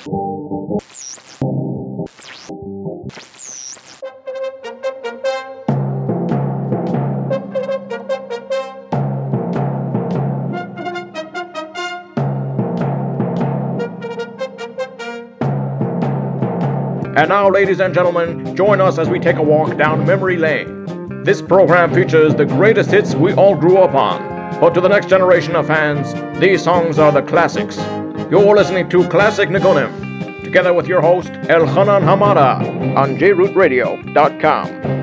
And 0.00 0.08
now, 17.28 17.50
ladies 17.50 17.80
and 17.80 17.92
gentlemen, 17.92 18.56
join 18.56 18.80
us 18.80 18.96
as 18.96 19.10
we 19.10 19.18
take 19.18 19.36
a 19.36 19.42
walk 19.42 19.76
down 19.76 20.06
memory 20.06 20.38
lane. 20.38 21.24
This 21.24 21.42
program 21.42 21.92
features 21.92 22.34
the 22.34 22.46
greatest 22.46 22.90
hits 22.90 23.14
we 23.14 23.34
all 23.34 23.54
grew 23.54 23.76
up 23.76 23.94
on. 23.94 24.58
But 24.60 24.72
to 24.74 24.80
the 24.80 24.88
next 24.88 25.10
generation 25.10 25.54
of 25.56 25.66
fans, 25.66 26.14
these 26.40 26.62
songs 26.62 26.98
are 26.98 27.12
the 27.12 27.20
classics. 27.20 27.78
You're 28.30 28.54
listening 28.54 28.88
to 28.90 29.08
Classic 29.08 29.48
Nigunim, 29.48 30.44
together 30.44 30.72
with 30.72 30.86
your 30.86 31.00
host, 31.00 31.32
Elchanan 31.50 32.02
Hamada, 32.02 32.96
on 32.96 33.16
jrootradio.com. 33.16 35.00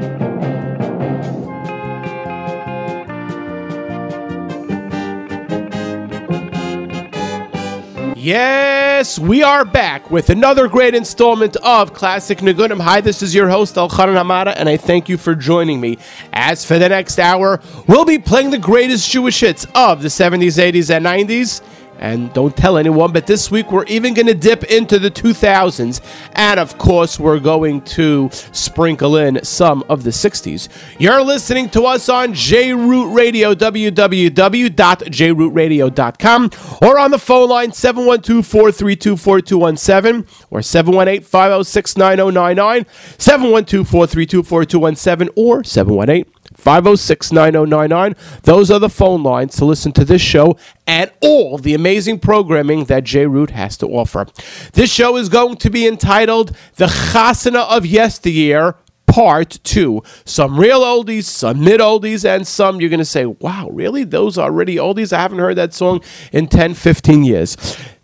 Yes, 8.15 9.19
we 9.19 9.43
are 9.43 9.65
back 9.65 10.09
with 10.09 10.29
another 10.29 10.69
great 10.69 10.95
installment 10.95 11.57
of 11.57 11.93
Classic 11.93 12.37
Nigunim. 12.37 12.79
Hi, 12.79 13.01
this 13.01 13.21
is 13.21 13.35
your 13.35 13.49
host, 13.49 13.75
Elchanan 13.75 14.15
Hamada, 14.15 14.53
and 14.55 14.69
I 14.69 14.77
thank 14.77 15.09
you 15.09 15.17
for 15.17 15.35
joining 15.35 15.81
me. 15.81 15.97
As 16.31 16.63
for 16.63 16.79
the 16.79 16.87
next 16.87 17.19
hour, 17.19 17.59
we'll 17.87 18.05
be 18.05 18.19
playing 18.19 18.51
the 18.51 18.57
greatest 18.57 19.11
Jewish 19.11 19.41
hits 19.41 19.67
of 19.75 20.01
the 20.01 20.07
70s, 20.07 20.57
80s, 20.57 20.95
and 20.95 21.05
90s. 21.05 21.61
And 21.99 22.31
don't 22.33 22.55
tell 22.55 22.77
anyone, 22.77 23.11
but 23.11 23.27
this 23.27 23.49
week 23.49 23.71
we're 23.71 23.85
even 23.85 24.13
going 24.13 24.27
to 24.27 24.33
dip 24.33 24.65
into 24.65 24.99
the 24.99 25.09
2000s. 25.09 26.01
And 26.33 26.59
of 26.59 26.77
course, 26.77 27.17
we're 27.19 27.39
going 27.39 27.81
to 27.81 28.29
sprinkle 28.31 29.15
in 29.17 29.43
some 29.43 29.83
of 29.89 30.03
the 30.03 30.11
60s. 30.11 30.69
You're 30.99 31.23
listening 31.23 31.69
to 31.69 31.83
us 31.83 32.09
on 32.09 32.33
JRoot 32.33 33.15
Radio, 33.15 33.55
www.jrootradio.com, 33.55 36.51
or 36.81 36.99
on 36.99 37.11
the 37.11 37.19
phone 37.19 37.49
line 37.49 37.71
712 37.71 38.45
432 38.45 39.15
4217 39.17 40.27
or 40.51 40.61
718 40.61 41.23
506 41.23 41.97
9099, 41.97 42.85
712 43.17 43.87
432 43.87 44.43
4217 44.43 45.33
or 45.35 45.63
718 45.63 46.36
506 46.57 47.31
9099. 47.31 48.15
Those 48.43 48.71
are 48.71 48.79
the 48.79 48.89
phone 48.89 49.23
lines 49.23 49.55
to 49.57 49.65
listen 49.65 49.91
to 49.93 50.03
this 50.03 50.21
show 50.21 50.57
and 50.87 51.11
all 51.21 51.57
the 51.57 51.75
amazing 51.75 52.19
programming 52.19 52.85
that 52.85 53.03
J 53.03 53.27
Root 53.27 53.51
has 53.51 53.77
to 53.77 53.87
offer. 53.87 54.25
This 54.73 54.91
show 54.91 55.17
is 55.17 55.29
going 55.29 55.57
to 55.57 55.69
be 55.69 55.87
entitled 55.87 56.55
The 56.75 56.87
Chasana 56.87 57.67
of 57.69 57.85
Yesteryear. 57.85 58.75
Part 59.05 59.59
two. 59.63 60.03
Some 60.25 60.59
real 60.59 60.81
oldies, 60.81 61.23
some 61.23 61.63
mid 61.63 61.79
oldies, 61.79 62.25
and 62.25 62.45
some 62.45 62.81
you're 62.81 62.89
going 62.89 62.99
to 62.99 63.05
say, 63.05 63.25
wow, 63.25 63.69
really? 63.71 64.03
Those 64.03 64.37
are 64.37 64.49
already 64.49 64.75
oldies? 64.75 65.13
I 65.13 65.21
haven't 65.21 65.39
heard 65.39 65.55
that 65.55 65.73
song 65.73 66.01
in 66.33 66.47
10, 66.47 66.73
15 66.73 67.23
years. 67.23 67.55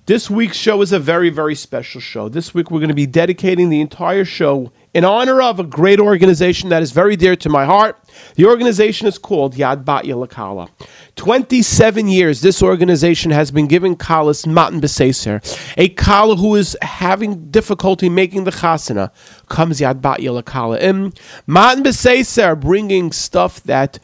This 0.06 0.30
week's 0.30 0.58
show 0.58 0.82
is 0.82 0.94
a 0.94 1.00
very, 1.00 1.30
very 1.30 1.56
special 1.56 2.00
show. 2.00 2.30
This 2.30 2.54
week 2.54 2.72
we're 2.72 2.80
going 2.80 2.88
to 2.88 2.96
be 2.96 3.06
dedicating 3.06 3.70
the 3.70 3.82
entire 3.82 4.24
show 4.26 4.72
in 4.94 5.04
honor 5.04 5.42
of 5.42 5.60
a 5.60 5.64
great 5.64 6.00
organization 6.00 6.70
that 6.70 6.82
is 6.84 6.92
very 6.92 7.16
dear 7.16 7.36
to 7.36 7.50
my 7.50 7.66
heart. 7.66 8.00
The 8.36 8.46
organization 8.46 9.08
is 9.08 9.18
called 9.18 9.56
Yad 9.56 9.84
Bat 9.84 10.06
Lakala. 10.06 10.70
27 11.16 12.08
years 12.08 12.42
this 12.42 12.62
organization 12.62 13.32
has 13.32 13.52
been 13.52 13.68
giving 13.68 13.96
Kalas 13.96 14.46
Matan 14.46 14.82
Beseser. 14.82 15.42
A 15.78 15.90
Kala 15.90 16.36
who 16.36 16.56
is 16.56 16.78
having 16.82 17.50
difficulty 17.50 18.10
making 18.10 18.44
the 18.44 18.52
chasana 18.52 19.12
comes 19.50 19.80
Yad 19.80 20.02
Batya 20.02 20.42
Lakala 20.42 20.80
in. 20.80 21.14
Matan 21.48 21.84
Beseser 21.84 22.60
bringing 22.60 23.12
stuff 23.12 23.64
that 23.64 24.00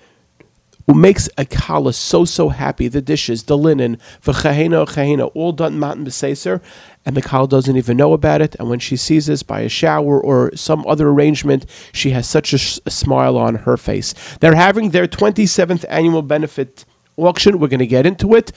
makes 0.95 1.29
a 1.37 1.45
kala 1.45 1.93
so 1.93 2.25
so 2.25 2.49
happy. 2.49 2.87
The 2.87 3.01
dishes, 3.01 3.43
the 3.43 3.57
linen, 3.57 3.97
v'chahena 4.23 4.87
chahena, 4.87 5.31
all 5.35 5.51
done 5.51 5.79
matan 5.79 6.05
b'seser, 6.05 6.61
and 7.05 7.23
kala 7.23 7.47
doesn't 7.47 7.77
even 7.77 7.97
know 7.97 8.13
about 8.13 8.41
it. 8.41 8.55
And 8.59 8.69
when 8.69 8.79
she 8.79 8.95
sees 8.97 9.25
this 9.27 9.43
by 9.43 9.61
a 9.61 9.69
shower 9.69 10.19
or 10.19 10.55
some 10.55 10.85
other 10.87 11.09
arrangement, 11.09 11.65
she 11.93 12.11
has 12.11 12.27
such 12.29 12.53
a, 12.53 12.57
sh- 12.57 12.79
a 12.85 12.91
smile 12.91 13.37
on 13.37 13.55
her 13.55 13.77
face. 13.77 14.13
They're 14.39 14.55
having 14.55 14.91
their 14.91 15.07
27th 15.07 15.85
annual 15.89 16.21
benefit 16.21 16.85
auction. 17.17 17.59
We're 17.59 17.67
going 17.67 17.79
to 17.79 17.87
get 17.87 18.05
into 18.05 18.35
it 18.35 18.51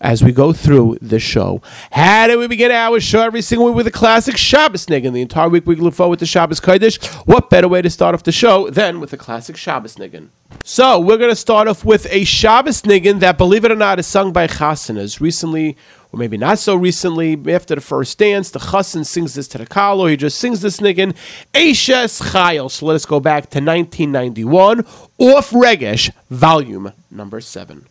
as 0.00 0.24
we 0.24 0.32
go 0.32 0.52
through 0.52 0.98
the 1.02 1.18
show. 1.18 1.60
How 1.92 2.26
do 2.26 2.38
we 2.38 2.46
begin 2.46 2.70
our 2.70 3.00
show 3.00 3.20
every 3.20 3.42
single 3.42 3.66
week 3.66 3.76
with 3.76 3.86
a 3.86 3.90
classic 3.90 4.36
Shabbos 4.36 4.86
niggin? 4.86 5.12
The 5.12 5.20
entire 5.20 5.48
week 5.48 5.66
we 5.66 5.76
look 5.76 5.94
forward 5.94 6.18
to 6.18 6.24
the 6.24 6.26
Shabbos 6.26 6.60
Kodesh. 6.60 7.04
What 7.26 7.50
better 7.50 7.68
way 7.68 7.82
to 7.82 7.90
start 7.90 8.14
off 8.14 8.22
the 8.22 8.32
show 8.32 8.70
than 8.70 9.00
with 9.00 9.12
a 9.12 9.16
classic 9.16 9.56
Shabbos 9.56 9.96
niggin? 9.96 10.28
So 10.64 10.98
we're 10.98 11.18
going 11.18 11.30
to 11.30 11.36
start 11.36 11.68
off 11.68 11.84
with 11.84 12.06
a 12.10 12.24
Shabbos 12.24 12.82
niggin 12.82 13.20
that, 13.20 13.38
believe 13.38 13.64
it 13.64 13.70
or 13.72 13.76
not, 13.76 13.98
is 13.98 14.06
sung 14.06 14.32
by 14.32 14.46
chasanas. 14.46 15.20
Recently, 15.20 15.76
or 16.12 16.18
maybe 16.18 16.36
not 16.36 16.58
so 16.58 16.74
recently, 16.74 17.38
after 17.52 17.74
the 17.74 17.80
first 17.80 18.18
dance, 18.18 18.50
the 18.50 18.58
chassan 18.58 19.04
sings 19.06 19.34
this 19.34 19.48
to 19.48 19.58
the 19.58 19.66
kalo. 19.66 20.06
He 20.06 20.16
just 20.16 20.38
sings 20.38 20.60
this 20.60 20.78
niggin, 20.78 21.14
Eishes 21.54 22.20
Chayil. 22.30 22.70
So 22.70 22.86
let 22.86 22.94
us 22.94 23.06
go 23.06 23.20
back 23.20 23.50
to 23.50 23.58
1991, 23.58 24.80
off 25.18 25.50
Regesh, 25.50 26.10
volume 26.30 26.92
number 27.10 27.40
seven. 27.40 27.89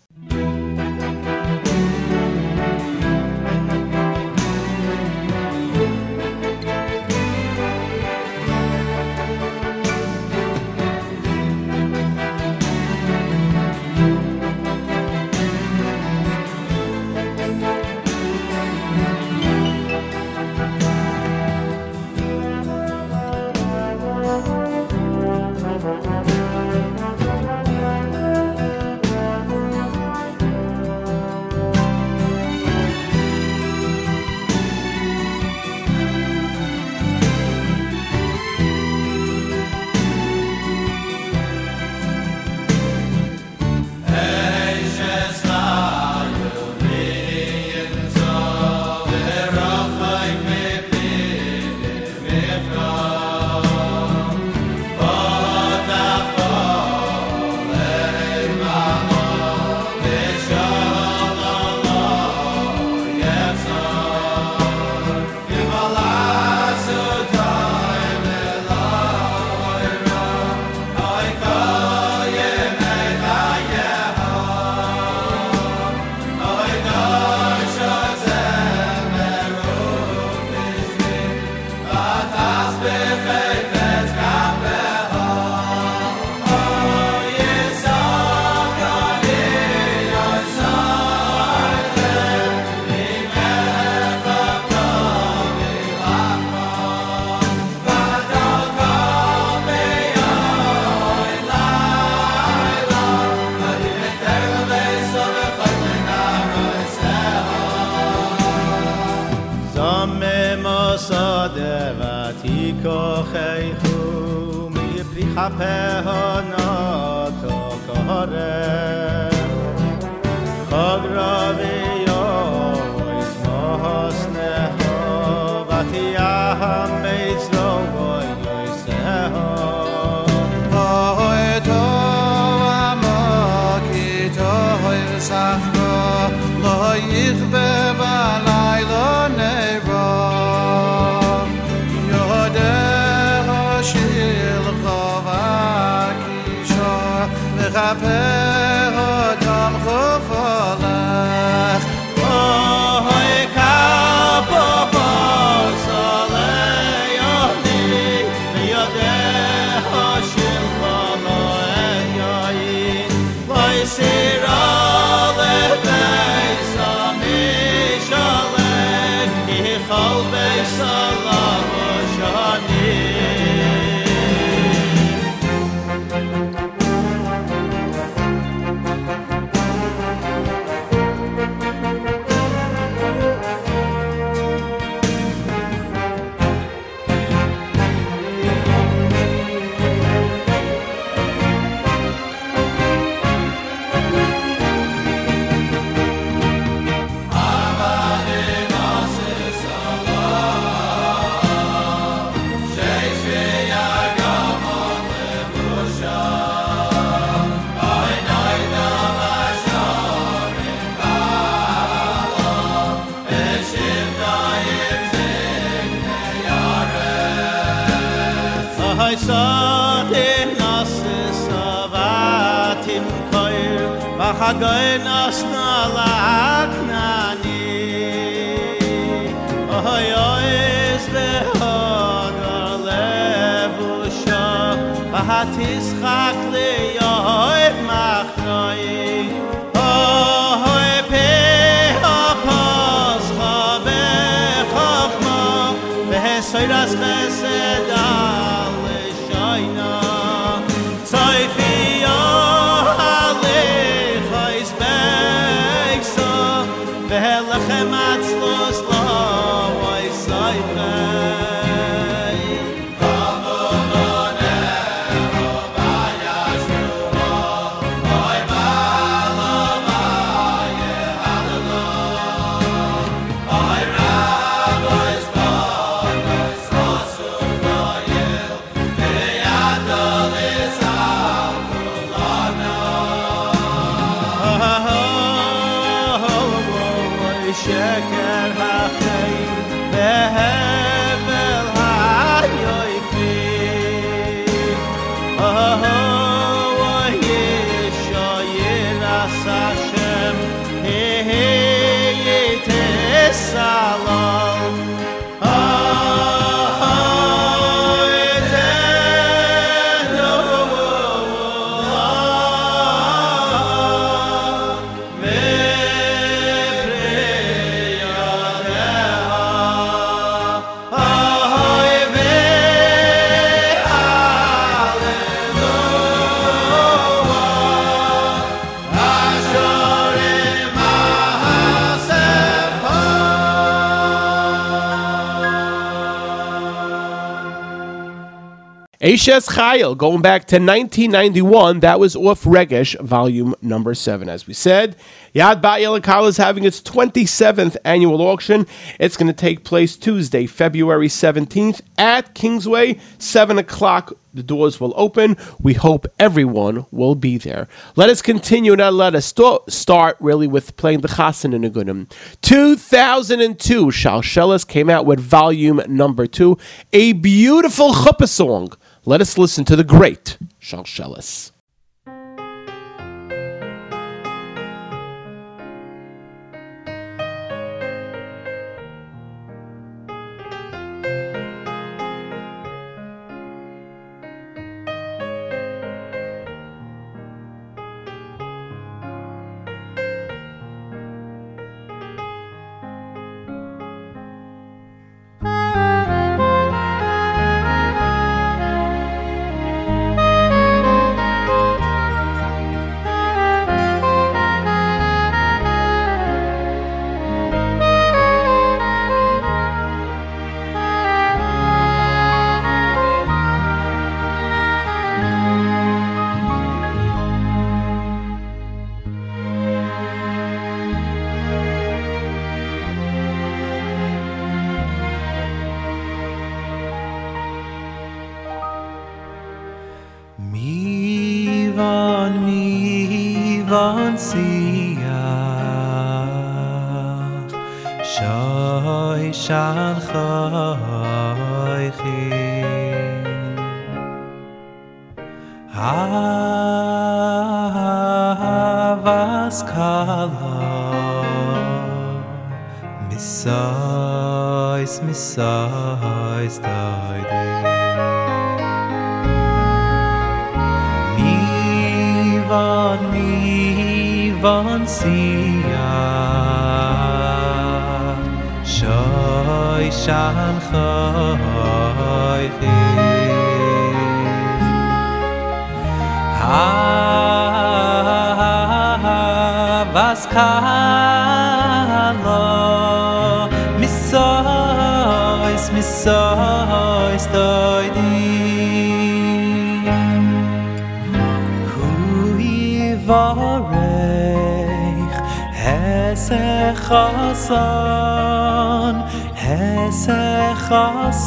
Chayil, 339.20 339.98
going 339.98 340.22
back 340.22 340.46
to 340.46 340.56
1991, 340.56 341.82
that 341.82 342.00
was 342.00 342.16
off 342.16 342.46
Regesh, 342.46 342.98
volume 343.02 343.54
number 343.62 343.94
seven. 343.94 344.30
As 344.30 344.48
we 344.48 344.54
said, 344.54 344.96
Yad 345.36 345.62
Ba'yel 345.62 346.28
is 346.28 346.38
having 346.38 346.64
its 346.64 346.82
27th 346.82 347.76
annual 347.84 348.22
auction. 348.22 348.66
It's 348.98 349.18
going 349.18 349.28
to 349.28 349.34
take 349.34 349.66
place 349.66 349.98
Tuesday, 349.98 350.46
February 350.46 351.10
17th 351.10 351.82
at 351.98 352.34
Kingsway, 352.34 352.98
7 353.18 353.58
o'clock. 353.58 354.14
The 354.34 354.42
doors 354.42 354.80
will 354.80 354.94
open. 354.96 355.36
We 355.60 355.74
hope 355.74 356.06
everyone 356.18 356.86
will 356.90 357.16
be 357.16 357.38
there. 357.38 357.68
Let 357.98 358.10
us 358.10 358.22
continue 358.22 358.76
now. 358.76 358.92
Let 358.92 359.16
us 359.16 359.26
st- 359.26 359.70
start 359.70 360.16
really 360.20 360.48
with 360.48 360.78
playing 360.78 361.02
the 361.02 361.08
Chasen 361.10 361.54
in 361.54 361.64
Agunim. 361.64 362.10
2002, 362.42 363.88
Shalsheles 363.88 364.66
came 364.68 364.90
out 364.90 365.06
with 365.06 365.20
volume 365.20 365.82
number 365.88 366.26
two, 366.26 366.58
a 366.94 367.14
beautiful 367.14 367.92
chuppah 367.94 368.30
song 368.30 368.72
let 369.06 369.22
us 369.22 369.38
listen 369.38 369.66
to 369.66 369.76
the 369.76 369.84
great 369.84 370.38
Shalsheles. 370.62 371.52
siach 371.52 371.59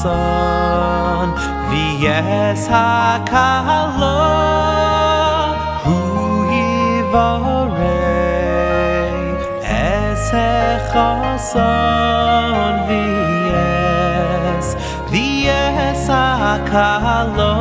chasan 0.02 1.28
v'yes 1.71 2.64
hakala 2.75 4.18
hu 5.85 5.97
yivarech 6.54 7.82
hesech 9.71 10.87
chasan 10.94 12.75
v'yes 12.88 14.68
v'yes 15.12 16.06
hakala 16.42 17.52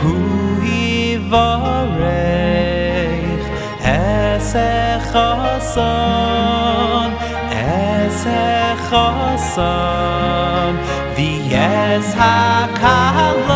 hu 0.00 0.14
khasam 8.88 10.72
vi 11.16 11.30
es 11.66 12.08
ha 12.18 12.36
kal 12.80 13.55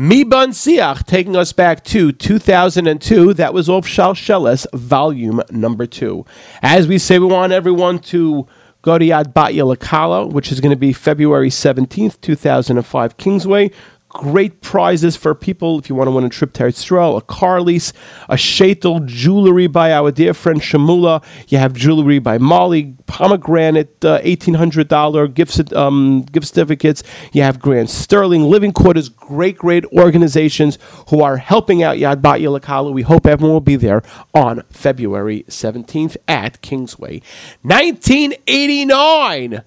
Mi 0.00 0.22
Bon 0.22 0.50
Siach 0.50 1.04
taking 1.06 1.34
us 1.34 1.52
back 1.52 1.82
to 1.86 2.12
2002. 2.12 3.34
That 3.34 3.52
was 3.52 3.68
off 3.68 3.84
Shalsheles, 3.84 4.64
volume 4.72 5.42
number 5.50 5.86
two. 5.86 6.24
As 6.62 6.86
we 6.86 6.98
say, 6.98 7.18
we 7.18 7.26
want 7.26 7.52
everyone 7.52 7.98
to 8.14 8.46
go 8.82 8.96
to 8.96 9.04
Yad 9.04 9.32
Batya 9.32 9.74
Lakala, 9.74 10.32
which 10.32 10.52
is 10.52 10.60
going 10.60 10.70
to 10.70 10.76
be 10.76 10.92
February 10.92 11.50
17th, 11.50 12.20
2005, 12.20 13.16
Kingsway. 13.16 13.72
Great 14.10 14.62
prizes 14.62 15.16
for 15.16 15.34
people 15.34 15.78
if 15.78 15.90
you 15.90 15.94
want 15.94 16.08
to 16.08 16.10
win 16.10 16.24
a 16.24 16.30
trip 16.30 16.54
to 16.54 16.66
Israel, 16.66 17.18
a 17.18 17.20
car 17.20 17.60
lease, 17.60 17.92
a 18.30 18.36
Shetel 18.36 19.04
jewelry 19.04 19.66
by 19.66 19.92
our 19.92 20.10
dear 20.10 20.32
friend 20.32 20.62
Shamula. 20.62 21.22
You 21.48 21.58
have 21.58 21.74
jewelry 21.74 22.18
by 22.18 22.38
Molly, 22.38 22.96
pomegranate, 23.06 24.02
uh, 24.02 24.18
$1,800 24.22 25.34
gift, 25.34 25.74
um, 25.74 26.22
gift 26.22 26.46
certificates. 26.46 27.02
You 27.34 27.42
have 27.42 27.60
Grand 27.60 27.90
Sterling, 27.90 28.44
Living 28.44 28.72
Quarters, 28.72 29.10
great, 29.10 29.58
great 29.58 29.84
organizations 29.92 30.78
who 31.10 31.22
are 31.22 31.36
helping 31.36 31.82
out 31.82 31.98
Yad 31.98 32.22
Batya 32.22 32.58
Lakala. 32.58 32.90
We 32.90 33.02
hope 33.02 33.26
everyone 33.26 33.52
will 33.52 33.60
be 33.60 33.76
there 33.76 34.02
on 34.32 34.62
February 34.70 35.44
17th 35.48 36.16
at 36.26 36.62
Kingsway. 36.62 37.20
1989, 37.60 39.60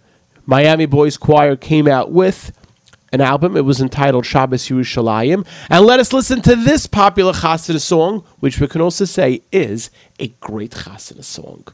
Miami 0.48 0.88
Boys 0.88 1.18
Choir 1.18 1.56
came 1.56 1.88
out 1.88 2.12
with 2.12 2.52
an 3.12 3.22
album. 3.22 3.58
It 3.58 3.66
was 3.66 3.82
entitled 3.82 4.26
Shabbos 4.26 4.68
Yerushalayim. 4.68 5.46
And 5.70 5.86
let 5.86 6.00
us 6.00 6.14
listen 6.14 6.42
to 6.44 6.56
this 6.56 6.88
popular 6.88 7.34
Chassidus 7.34 7.82
song, 7.82 8.24
which 8.40 8.60
we 8.60 8.68
can 8.68 8.82
also 8.82 9.06
say 9.06 9.42
is 9.52 9.90
a 10.20 10.30
great 10.40 10.72
Chassidus 10.72 11.26
song. 11.26 11.68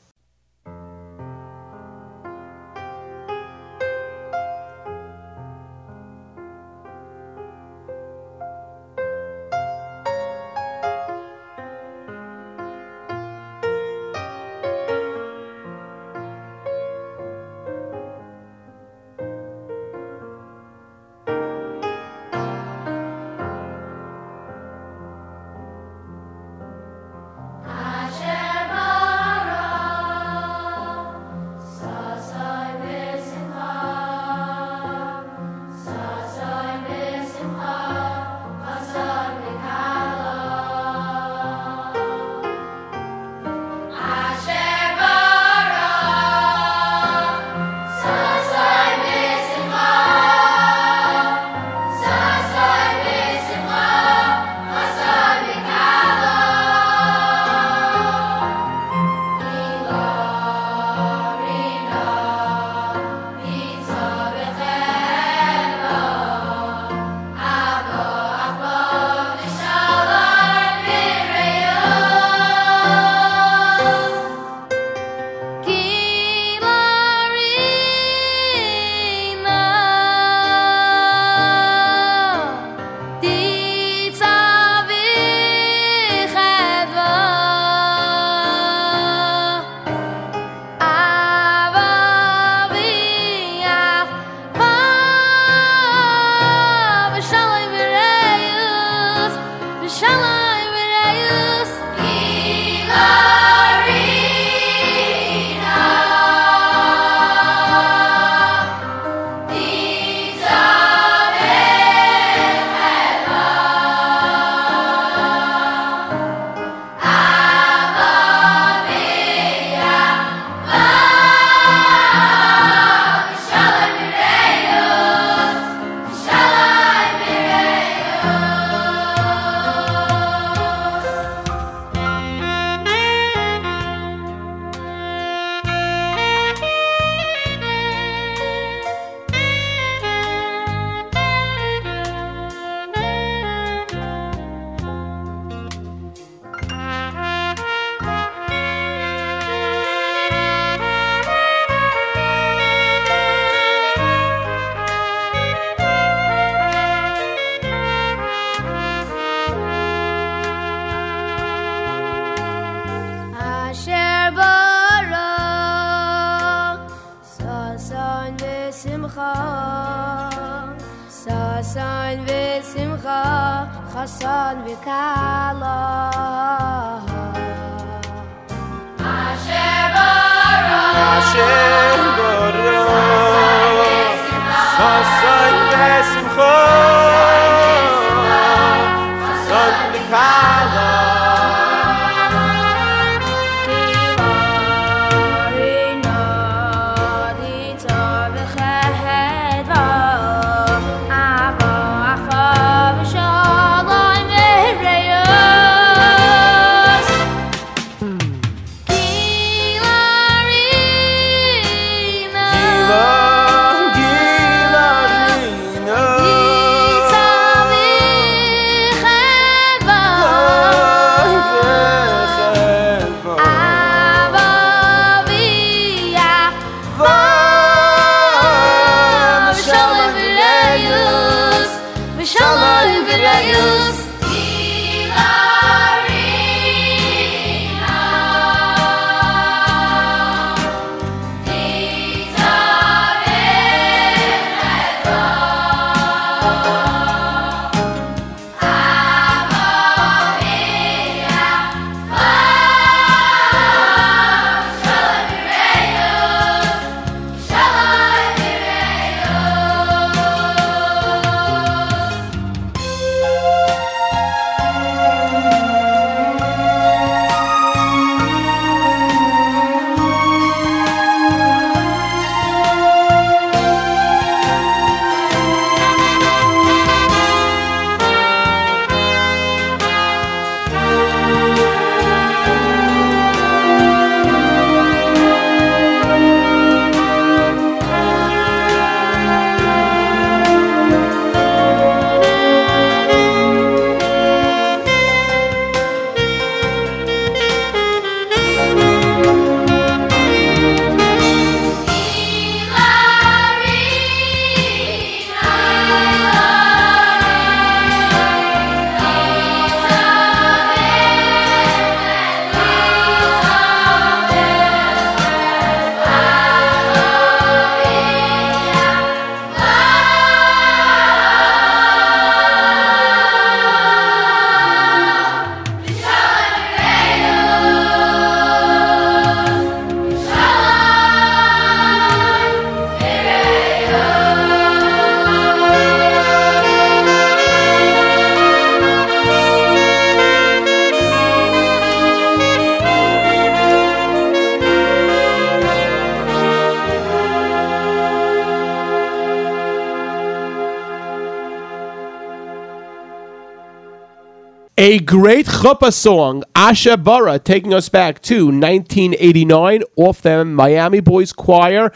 A 354.88 355.00
great 355.00 355.48
chuppah 355.48 355.92
song, 355.92 356.46
Asha 356.56 357.44
taking 357.44 357.74
us 357.74 357.90
back 357.90 358.22
to 358.22 358.46
1989 358.46 359.84
off 359.98 360.22
the 360.22 360.46
Miami 360.46 361.02
Boys 361.02 361.34
Choir 361.34 361.92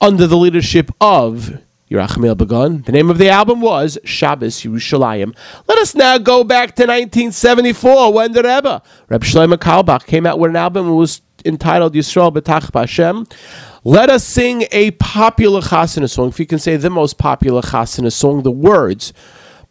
under 0.00 0.26
the 0.26 0.36
leadership 0.36 0.90
of 1.00 1.60
Yerachmiel 1.88 2.36
Begun. 2.36 2.82
The 2.82 2.90
name 2.90 3.10
of 3.10 3.18
the 3.18 3.28
album 3.28 3.60
was 3.60 3.96
Shabbos 4.02 4.62
Yerushalayim. 4.62 5.36
Let 5.68 5.78
us 5.78 5.94
now 5.94 6.18
go 6.18 6.42
back 6.42 6.74
to 6.74 6.82
1974 6.82 8.12
when 8.12 8.32
the 8.32 8.42
Rebbe, 8.42 8.82
Reb 9.08 9.22
Shlomo 9.22 9.54
Carlebach, 9.54 10.06
came 10.06 10.26
out 10.26 10.40
with 10.40 10.50
an 10.50 10.56
album 10.56 10.88
that 10.88 10.94
was 10.94 11.22
entitled 11.44 11.94
Yisrael 11.94 12.34
B'tach 12.34 12.72
B'Hashem. 12.72 13.32
Let 13.84 14.10
us 14.10 14.24
sing 14.24 14.64
a 14.72 14.90
popular 14.90 15.60
chasana 15.60 16.10
song, 16.10 16.30
if 16.30 16.40
you 16.40 16.46
can 16.46 16.58
say 16.58 16.76
the 16.76 16.90
most 16.90 17.18
popular 17.18 17.62
chasana 17.62 18.10
song, 18.10 18.42
the 18.42 18.50
words. 18.50 19.12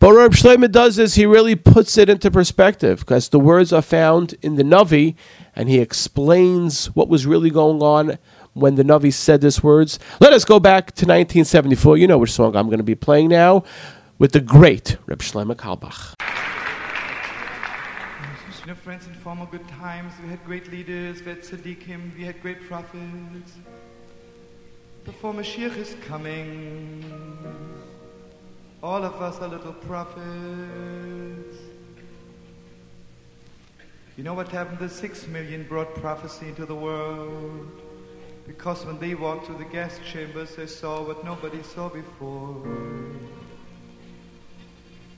But 0.01 0.13
Reb 0.13 0.31
Shlomo 0.31 0.71
does 0.71 0.97
is 0.97 1.13
he 1.13 1.27
really 1.27 1.55
puts 1.55 1.95
it 1.95 2.09
into 2.09 2.31
perspective 2.31 3.01
because 3.01 3.29
the 3.29 3.37
words 3.37 3.71
are 3.71 3.83
found 3.83 4.33
in 4.41 4.55
the 4.55 4.63
Navi 4.63 5.13
and 5.55 5.69
he 5.69 5.77
explains 5.77 6.87
what 6.95 7.07
was 7.07 7.27
really 7.27 7.51
going 7.51 7.83
on 7.83 8.17
when 8.53 8.73
the 8.73 8.83
Navi 8.83 9.13
said 9.13 9.41
these 9.41 9.61
words. 9.61 9.99
Let 10.19 10.33
us 10.33 10.43
go 10.43 10.59
back 10.59 10.87
to 10.87 11.05
1974. 11.05 11.97
You 11.97 12.07
know 12.07 12.17
which 12.17 12.31
song 12.31 12.55
I'm 12.55 12.65
going 12.65 12.79
to 12.79 12.83
be 12.83 12.95
playing 12.95 13.29
now 13.29 13.63
with 14.17 14.31
the 14.31 14.41
great 14.41 14.97
Reb 15.05 15.19
Shlomo 15.19 15.53
Carlebach. 15.53 16.15
You 18.61 18.67
know, 18.67 18.73
friends, 18.73 19.05
in 19.05 19.13
former 19.13 19.45
good 19.45 19.67
times, 19.67 20.13
we 20.23 20.29
had 20.29 20.43
great 20.45 20.71
leaders, 20.71 21.21
we 21.21 21.27
had 21.27 21.43
tzaddikim, 21.43 22.17
we 22.17 22.23
had 22.23 22.41
great 22.41 22.59
prophets. 22.67 23.53
Before 25.05 25.31
Mashiach 25.31 25.77
is 25.77 25.95
coming, 26.07 27.05
all 28.83 29.03
of 29.03 29.21
us 29.21 29.39
are 29.39 29.47
little 29.47 29.73
prophets. 29.73 30.21
You 34.17 34.23
know 34.23 34.33
what 34.33 34.49
happened? 34.49 34.79
The 34.79 34.89
six 34.89 35.27
million 35.27 35.63
brought 35.63 35.93
prophecy 35.95 36.47
into 36.47 36.65
the 36.65 36.75
world. 36.75 37.69
Because 38.47 38.85
when 38.85 38.99
they 38.99 39.15
walked 39.15 39.45
through 39.45 39.59
the 39.59 39.65
gas 39.65 39.99
chambers, 40.05 40.55
they 40.55 40.65
saw 40.65 41.01
what 41.03 41.23
nobody 41.23 41.61
saw 41.63 41.89
before. 41.89 42.61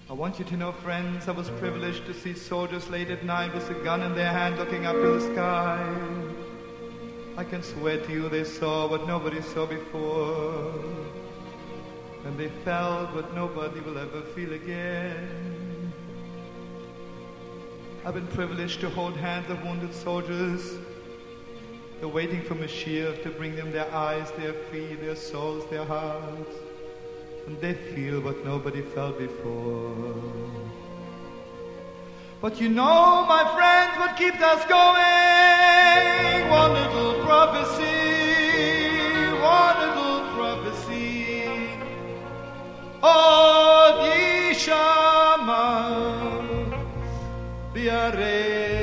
I 0.09 0.13
want 0.13 0.37
you 0.37 0.45
to 0.45 0.57
know, 0.57 0.71
friends, 0.71 1.27
I 1.27 1.31
was 1.31 1.49
privileged 1.51 2.05
to 2.05 2.13
see 2.13 2.33
soldiers 2.33 2.89
late 2.89 3.09
at 3.09 3.23
night 3.23 3.53
with 3.55 3.69
a 3.69 3.73
gun 3.83 4.01
in 4.01 4.13
their 4.13 4.31
hand 4.31 4.57
looking 4.57 4.85
up 4.85 4.95
to 4.95 5.19
the 5.19 5.33
sky. 5.33 5.95
I 7.37 7.43
can 7.43 7.63
swear 7.63 7.97
to 7.97 8.11
you 8.11 8.29
they 8.29 8.43
saw 8.43 8.87
what 8.87 9.07
nobody 9.07 9.41
saw 9.41 9.65
before. 9.65 11.02
And 12.25 12.37
they 12.37 12.49
felt 12.63 13.13
what 13.13 13.33
nobody 13.35 13.79
will 13.81 13.97
ever 13.97 14.21
feel 14.21 14.53
again. 14.53 15.93
I've 18.05 18.13
been 18.13 18.27
privileged 18.27 18.81
to 18.81 18.89
hold 18.89 19.15
hands 19.15 19.49
of 19.49 19.63
wounded 19.63 19.93
soldiers. 19.93 20.77
They're 21.99 22.09
waiting 22.09 22.41
for 22.41 22.55
Mashiach 22.55 23.23
to 23.23 23.29
bring 23.29 23.55
them 23.55 23.71
their 23.71 23.89
eyes, 23.93 24.29
their 24.31 24.53
feet, 24.53 24.99
their 24.99 25.15
souls, 25.15 25.69
their 25.69 25.85
hearts. 25.85 26.51
And 27.47 27.59
they 27.61 27.73
feel 27.73 28.19
what 28.19 28.43
nobody 28.43 28.81
felt 28.81 29.19
before. 29.19 30.23
But 32.41 32.59
you 32.59 32.67
know, 32.67 33.25
my 33.25 33.43
friends, 33.55 33.97
what 33.97 34.17
keeps 34.17 34.41
us 34.41 34.65
going? 34.65 36.49
One 36.49 36.73
little 36.73 37.23
prophecy, 37.23 38.12
Oh, 43.05 43.99
Yishama, 43.99 45.63
Biare 47.73 48.82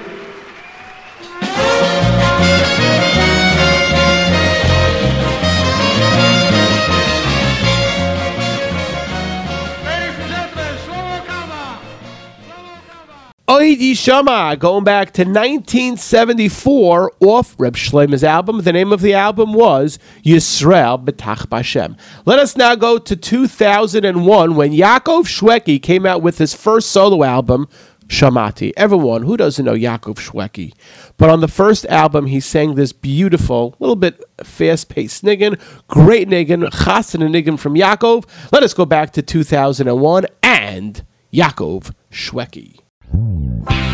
Shama, 13.81 14.55
going 14.59 14.83
back 14.83 15.11
to 15.13 15.23
1974 15.23 17.13
off 17.19 17.55
Reb 17.57 17.75
Shlomo's 17.75 18.23
album. 18.23 18.61
The 18.61 18.71
name 18.71 18.93
of 18.93 19.01
the 19.01 19.15
album 19.15 19.53
was 19.53 19.97
Yisrael 20.23 21.03
B'tach 21.03 21.47
Bashem. 21.47 21.97
Let 22.25 22.37
us 22.37 22.55
now 22.55 22.75
go 22.75 22.99
to 22.99 23.15
2001 23.15 24.55
when 24.55 24.71
Yaakov 24.71 25.23
Shwekey 25.23 25.81
came 25.81 26.05
out 26.05 26.21
with 26.21 26.37
his 26.37 26.53
first 26.53 26.91
solo 26.91 27.23
album, 27.23 27.67
Shamati. 28.05 28.71
Everyone, 28.77 29.23
who 29.23 29.35
doesn't 29.35 29.65
know 29.65 29.73
Yaakov 29.73 30.17
Shwekey? 30.17 30.73
But 31.17 31.31
on 31.31 31.41
the 31.41 31.47
first 31.47 31.87
album, 31.87 32.27
he 32.27 32.39
sang 32.39 32.75
this 32.75 32.93
beautiful, 32.93 33.75
little 33.79 33.95
bit 33.95 34.23
fast-paced 34.43 35.23
niggin, 35.23 35.59
great 35.87 36.29
niggin, 36.29 36.69
chassan 36.69 37.25
and 37.25 37.33
niggin 37.33 37.57
from 37.57 37.73
Yaakov. 37.73 38.25
Let 38.51 38.61
us 38.61 38.75
go 38.75 38.85
back 38.85 39.11
to 39.13 39.23
2001 39.23 40.27
and 40.43 41.03
Yaakov 41.33 41.93
Shwekey. 42.11 42.80
Hum. 43.13 43.90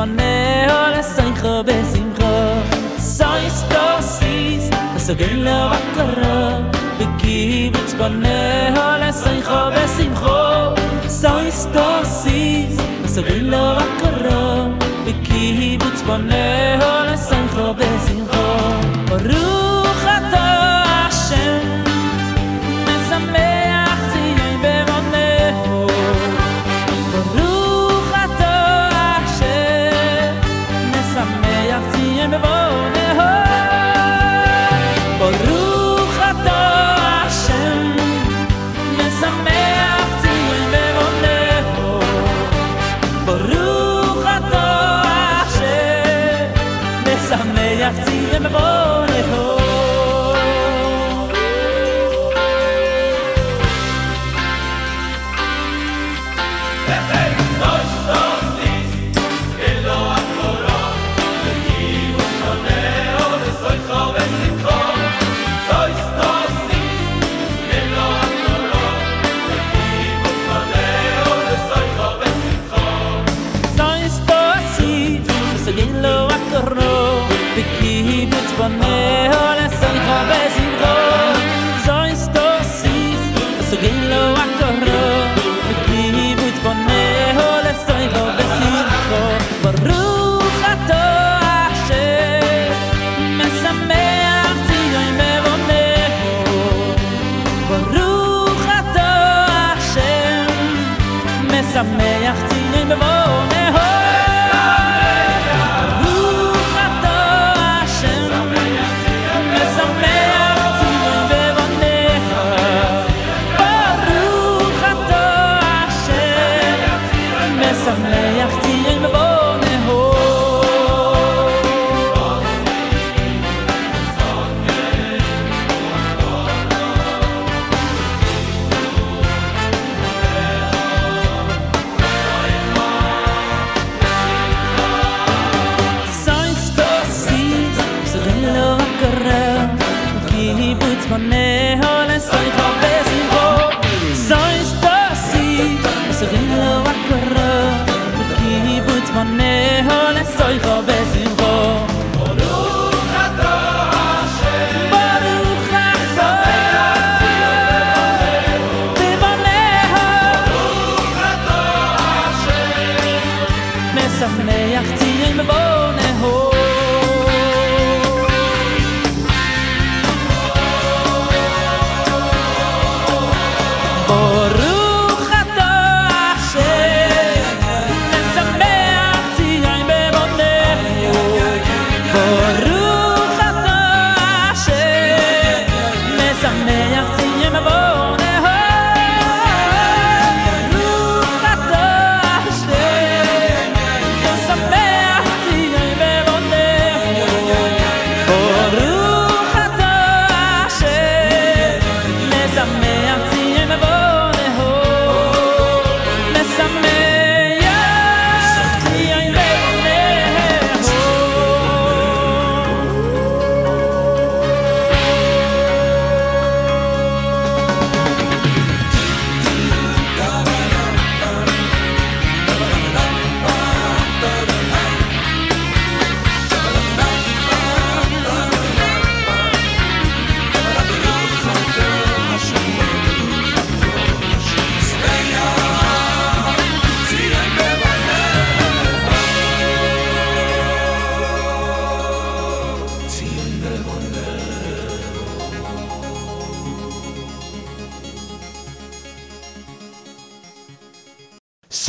von 0.00 0.16
mehr 0.16 0.74
als 0.86 1.18
ein 1.18 1.34
Chobes 1.34 1.94
im 1.94 2.14
Chob. 2.14 2.64
So 2.96 3.26
ist 3.46 3.66
das 3.68 4.18
Sies, 4.18 4.70
das 4.94 5.08
er 5.08 5.14
er 5.14 5.14
so 5.14 5.14
gehen 5.14 5.44
le 5.44 5.50
er 5.50 5.70
wackere, 5.72 6.70
begibet 7.04 7.88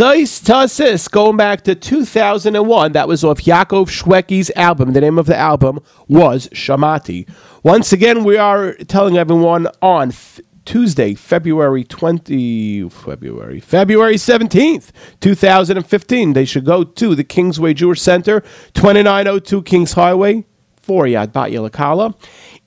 Sois 0.01 0.41
Tassis, 0.41 1.11
going 1.11 1.37
back 1.37 1.61
to 1.61 1.75
2001. 1.75 2.93
That 2.93 3.07
was 3.07 3.23
off 3.23 3.41
Yaakov 3.41 3.85
Shwekey's 3.85 4.49
album. 4.55 4.93
The 4.93 5.01
name 5.01 5.19
of 5.19 5.27
the 5.27 5.37
album 5.37 5.79
was 6.07 6.47
Shamati. 6.47 7.29
Once 7.61 7.93
again, 7.93 8.23
we 8.23 8.35
are 8.35 8.73
telling 8.87 9.15
everyone 9.19 9.67
on 9.79 10.07
f- 10.07 10.39
Tuesday, 10.65 11.13
February 11.13 11.84
20, 11.84 12.89
February, 12.89 13.59
February 13.59 14.15
17th, 14.15 14.89
2015. 15.19 16.34
They 16.34 16.45
should 16.45 16.65
go 16.65 16.84
to 16.84 17.13
the 17.13 17.23
Kingsway 17.23 17.76
Jewish 17.76 18.01
Center, 18.01 18.39
2902 18.73 19.61
Kings 19.61 19.93
Highway, 19.93 20.45
for 20.78 21.03
Yad 21.03 21.28
Batya 21.28 21.69
Lakala. 21.69 22.15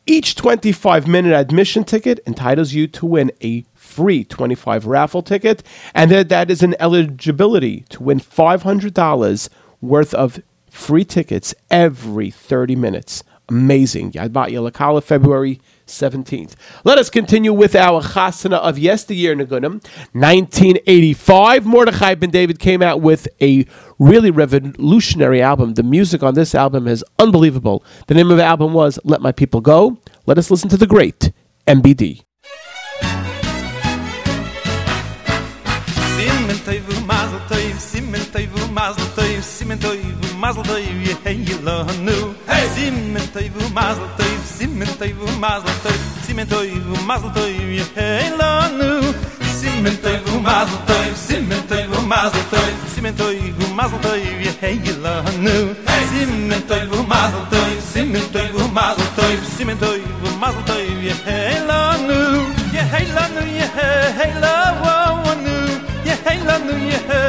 Each 0.06 0.36
25 0.36 1.08
minute 1.08 1.32
admission 1.32 1.82
ticket 1.82 2.20
entitles 2.28 2.74
you 2.74 2.86
to 2.86 3.06
win 3.06 3.32
a 3.42 3.64
free 3.94 4.24
25 4.24 4.86
raffle 4.86 5.22
ticket, 5.22 5.62
and 5.94 6.10
that, 6.10 6.28
that 6.28 6.50
is 6.50 6.62
an 6.62 6.74
eligibility 6.80 7.84
to 7.90 8.02
win 8.02 8.18
$500 8.18 9.48
worth 9.80 10.14
of 10.14 10.42
free 10.68 11.04
tickets 11.04 11.54
every 11.70 12.30
30 12.30 12.74
minutes. 12.74 13.22
Amazing. 13.48 14.12
Yad 14.12 14.30
Batya 14.30 14.68
Lakala, 14.68 15.02
February 15.02 15.60
17th. 15.86 16.54
Let 16.82 16.98
us 16.98 17.10
continue 17.10 17.52
with 17.52 17.76
our 17.76 18.02
chasana 18.02 18.56
of 18.56 18.78
yesteryear, 18.78 19.36
Nigunim. 19.36 19.84
1985, 20.12 21.66
Mordechai 21.66 22.14
Ben 22.14 22.30
David 22.30 22.58
came 22.58 22.80
out 22.82 23.02
with 23.02 23.28
a 23.42 23.66
really 23.98 24.30
revolutionary 24.30 25.42
album. 25.42 25.74
The 25.74 25.82
music 25.82 26.22
on 26.22 26.34
this 26.34 26.54
album 26.54 26.88
is 26.88 27.04
unbelievable. 27.18 27.84
The 28.06 28.14
name 28.14 28.30
of 28.30 28.38
the 28.38 28.44
album 28.44 28.72
was 28.72 28.98
Let 29.04 29.20
My 29.20 29.30
People 29.30 29.60
Go. 29.60 29.98
Let 30.26 30.38
us 30.38 30.50
listen 30.50 30.70
to 30.70 30.78
the 30.78 30.86
great 30.86 31.30
MBD. 31.66 32.24
toiv 37.48 37.76
simen 37.78 38.24
toiv 38.32 38.50
u 38.54 38.72
mazl 38.72 39.02
toiv 39.16 39.42
simen 39.42 39.78
toiv 39.78 40.16
u 40.32 40.38
mazl 40.38 40.62
toiv 40.62 41.02
ye 41.08 41.14
hey 41.24 41.38
lanu 41.64 42.34
simen 42.74 43.26
toiv 43.34 43.56
u 43.56 43.68
mazl 43.74 44.06
toiv 44.18 44.40
simen 44.58 44.88
toiv 44.98 45.22
u 45.22 45.38
mazl 45.40 45.68
toiv 45.82 46.02
simen 46.26 46.46
toiv 46.48 46.92
u 46.92 47.02
mazl 47.06 47.28
toiv 47.34 47.70
ye 47.78 47.84
hey 47.96 48.30
lanu 48.38 49.14
simen 49.60 49.96
toiv 50.02 50.34
u 50.36 50.40
mazl 50.40 50.76
toiv 50.86 51.14
simen 51.26 51.62
toiv 51.68 51.90
mazl 52.12 52.42
toiv 52.50 52.76
simen 52.94 53.16
toiv 53.16 53.54
mazl 53.74 53.96
toiv 54.02 54.40
ye 54.46 54.52
hey 54.60 54.78
lanu 55.02 55.56
simen 56.10 56.62
toiv 56.68 56.92
mazl 57.08 57.42
toiv 57.50 57.78
simen 57.92 58.26
toiv 58.32 58.54
mazl 58.78 59.06
toiv 59.16 59.40
simen 59.56 59.78
toiv 59.78 60.38
mazl 60.40 60.62
toiv 60.66 61.02
ye 61.08 61.14
hey 61.26 61.58
lanu 61.68 62.20
ye 62.74 62.82
hey 62.92 63.06
lanu 63.16 63.42
ye 63.58 63.66
hey 64.18 64.32
lanu 64.44 65.56
ye 66.06 66.14
hey 66.24 66.38
lanu 66.48 66.74
ye 66.90 66.98
hey 67.08 67.23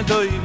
me 0.00 0.06
doy 0.06 0.39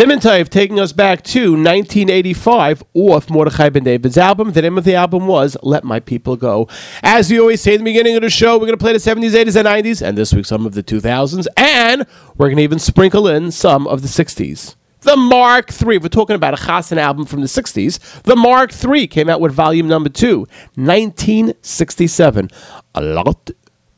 Simon 0.00 0.18
taking 0.18 0.80
us 0.80 0.94
back 0.94 1.22
to 1.24 1.52
1985 1.52 2.82
off 2.94 3.28
Mordechai 3.28 3.68
Ben 3.68 3.84
David's 3.84 4.16
album. 4.16 4.52
The 4.52 4.62
name 4.62 4.78
of 4.78 4.84
the 4.84 4.94
album 4.94 5.26
was 5.26 5.58
Let 5.62 5.84
My 5.84 6.00
People 6.00 6.36
Go. 6.36 6.68
As 7.02 7.30
we 7.30 7.38
always 7.38 7.60
say 7.60 7.74
in 7.74 7.80
the 7.80 7.84
beginning 7.84 8.16
of 8.16 8.22
the 8.22 8.30
show, 8.30 8.54
we're 8.54 8.60
going 8.60 8.78
to 8.78 8.78
play 8.78 8.94
the 8.94 8.98
70s, 8.98 9.32
80s, 9.32 9.56
and 9.56 9.68
90s, 9.68 10.00
and 10.00 10.16
this 10.16 10.32
week 10.32 10.46
some 10.46 10.64
of 10.64 10.72
the 10.72 10.82
2000s, 10.82 11.46
and 11.54 12.06
we're 12.38 12.46
going 12.46 12.56
to 12.56 12.62
even 12.62 12.78
sprinkle 12.78 13.28
in 13.28 13.50
some 13.50 13.86
of 13.86 14.00
the 14.00 14.08
60s. 14.08 14.74
The 15.02 15.18
Mark 15.18 15.70
III. 15.70 15.98
We're 15.98 16.08
talking 16.08 16.36
about 16.36 16.54
a 16.54 16.62
Chassan 16.62 16.96
album 16.96 17.26
from 17.26 17.42
the 17.42 17.46
60s. 17.46 18.22
The 18.22 18.36
Mark 18.36 18.72
III 18.82 19.06
came 19.06 19.28
out 19.28 19.42
with 19.42 19.52
volume 19.52 19.86
number 19.86 20.08
two, 20.08 20.46
1967. 20.76 22.48
A 22.94 23.02
lot 23.02 23.50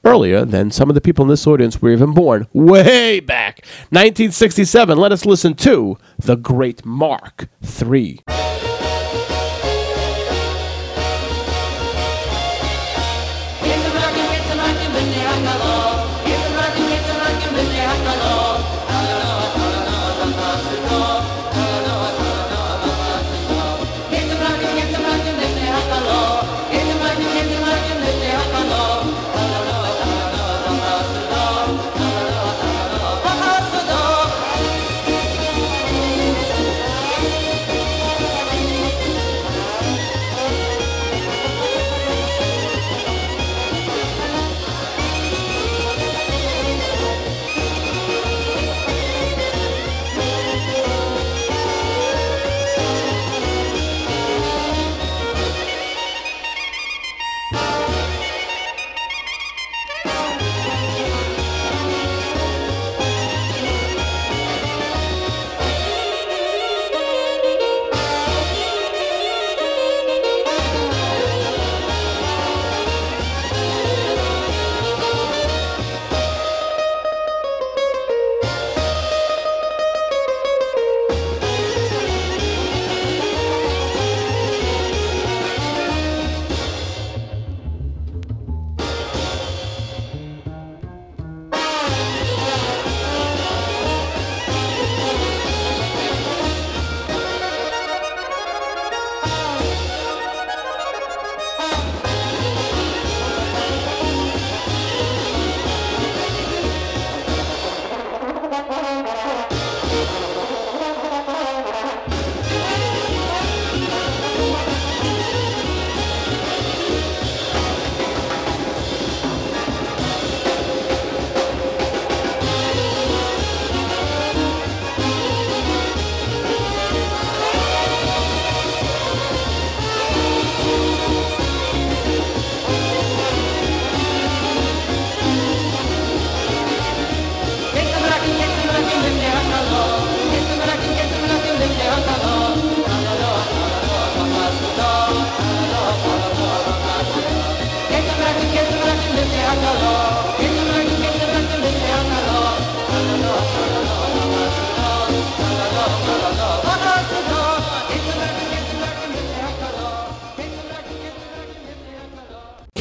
earlier 0.05 0.44
than 0.44 0.70
some 0.70 0.88
of 0.88 0.94
the 0.94 1.00
people 1.00 1.22
in 1.22 1.28
this 1.28 1.46
audience 1.46 1.80
were 1.80 1.90
even 1.90 2.12
born. 2.12 2.46
Way 2.53 3.20
back. 3.20 3.64
1967 3.90 4.98
let 4.98 5.12
us 5.12 5.24
listen 5.24 5.55
to 5.55 5.96
the 6.18 6.36
great 6.36 6.84
mark 6.84 7.48
3 7.62 8.20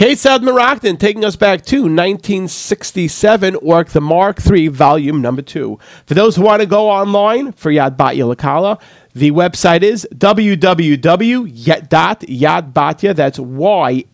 Kesad 0.02 0.40
Merakton 0.40 0.98
taking 0.98 1.24
us 1.24 1.36
back 1.36 1.64
to 1.66 1.82
1967, 1.82 3.56
Ork 3.58 3.90
the 3.90 4.02
Mark 4.02 4.40
III, 4.44 4.70
volume 4.70 5.22
number 5.22 5.44
two. 5.44 5.78
For 6.08 6.16
those 6.16 6.36
who 6.36 6.42
want 6.42 6.64
to 6.64 6.66
go 6.66 6.90
online 6.90 7.52
for 7.52 7.72
Yad 7.72 7.98
Batya 7.98 8.36
Lakala, 8.36 8.82
the 9.14 9.32
website 9.32 9.84
is 9.84 10.08
www.yadbatya, 10.16 13.16
that's 13.16 13.40
Y-A-D-B-A-T-Y-A 13.40 14.08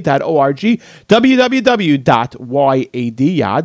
dot 0.00 0.22
O-R-G, 0.22 0.80
www.yadyad, 1.08 2.44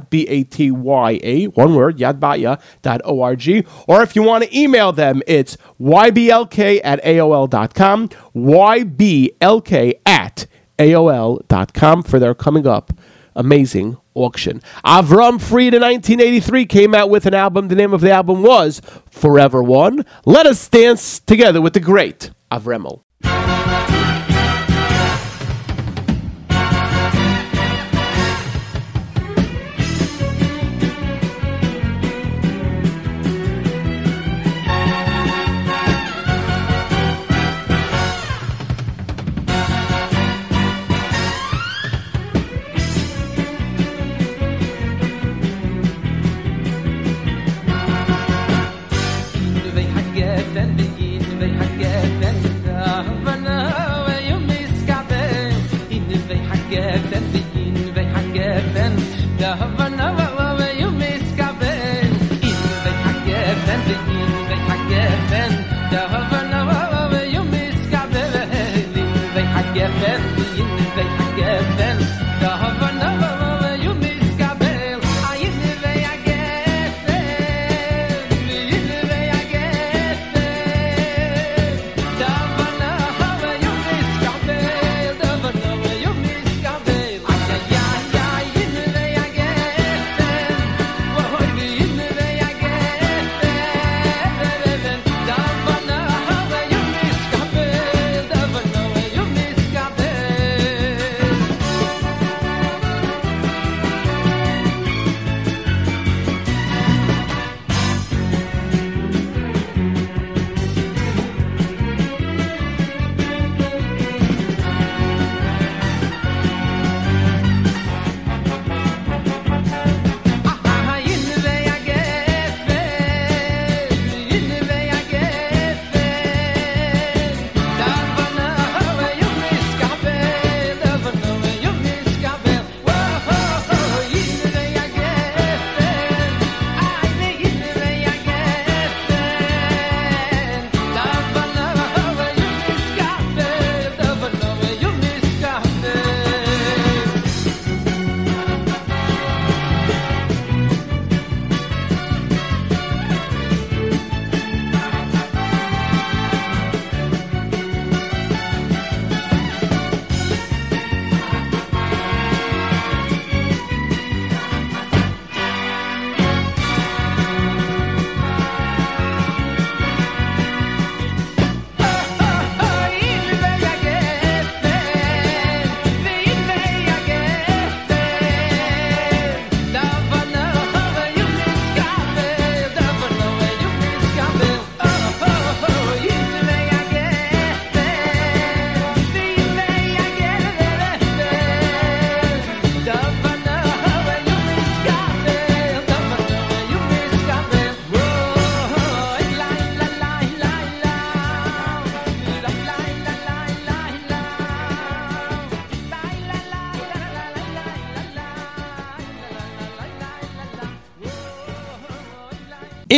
B-A-T-Y-A, 0.10 1.45
one 1.47 1.76
word, 1.76 1.97
yadbatya 1.97 2.62
dot 2.82 3.01
O-R-G, 3.03 3.66
or 3.88 4.03
if 4.03 4.16
you 4.16 4.24
want 4.24 4.43
to 4.43 4.57
email 4.57 4.91
them, 4.91 5.22
it's 5.28 5.57
yblk 5.80 6.82
at 6.84 7.03
AOL.com, 7.03 8.10
yblk 8.36 9.99
at 10.05 10.45
AOL.com 10.78 12.03
for 12.03 12.20
their 12.20 12.34
coming 12.34 12.66
up 12.66 12.93
amazing 13.36 13.97
auction. 14.13 14.61
Avram 14.86 15.41
Fried 15.41 15.73
in 15.73 15.82
1983 15.82 16.65
came 16.65 16.95
out 16.95 17.09
with 17.09 17.25
an 17.25 17.34
album. 17.34 17.67
The 17.67 17.75
name 17.75 17.93
of 17.93 18.01
the 18.01 18.11
album 18.11 18.43
was 18.43 18.82
Forever 19.09 19.63
One. 19.63 20.05
Let 20.25 20.45
us 20.45 20.67
dance 20.67 21.19
together 21.19 21.61
with 21.61 21.73
the 21.73 21.80
great 21.80 22.32
Avremel. 22.51 23.03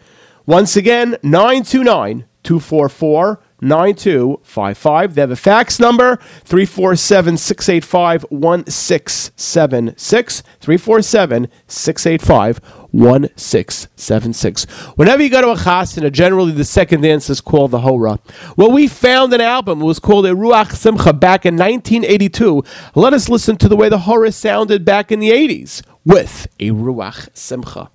Once 0.46 0.76
again, 0.76 1.16
929-244 1.24 3.38
9255. 3.60 5.14
They 5.14 5.20
have 5.20 5.30
a 5.30 5.36
fax 5.36 5.80
number 5.80 6.16
347 6.44 7.36
685 7.36 8.22
1676. 8.30 10.42
347 10.60 11.48
685 11.66 12.60
1676. 12.90 14.64
Whenever 14.96 15.22
you 15.22 15.30
go 15.30 15.42
to 15.42 15.50
a 15.50 15.56
chasana, 15.56 16.10
generally 16.10 16.52
the 16.52 16.64
second 16.64 17.02
dance 17.02 17.28
is 17.28 17.40
called 17.40 17.70
the 17.70 17.80
Hora. 17.80 18.18
Well, 18.56 18.70
we 18.70 18.88
found 18.88 19.32
an 19.32 19.40
album. 19.40 19.82
It 19.82 19.84
was 19.84 19.98
called 19.98 20.26
a 20.26 20.30
Ruach 20.30 20.72
Simcha 20.72 21.12
back 21.12 21.44
in 21.44 21.56
1982. 21.56 22.62
Let 22.94 23.12
us 23.12 23.28
listen 23.28 23.56
to 23.58 23.68
the 23.68 23.76
way 23.76 23.88
the 23.88 24.00
Hora 24.00 24.32
sounded 24.32 24.84
back 24.84 25.12
in 25.12 25.20
the 25.20 25.30
80s 25.30 25.82
with 26.04 26.46
a 26.58 26.70
Ruach 26.70 27.28
Simcha. 27.36 27.90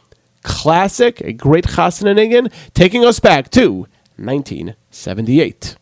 classic, 0.42 1.20
a 1.20 1.32
great 1.32 1.64
Chasnanigan, 1.66 2.52
taking 2.74 3.04
us 3.04 3.20
back 3.20 3.50
to 3.50 3.86
1978. 4.16 5.76